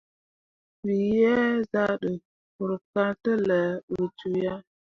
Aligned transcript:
We 0.83 0.93
yea 1.19 1.37
zah 1.71 1.93
ɗə, 2.01 2.11
ruu 2.67 2.81
ka 2.91 3.03
tə 3.23 3.31
laa 3.47 3.71
ɓə 3.89 3.99
cuu 4.17 4.35
ya. 4.43 4.53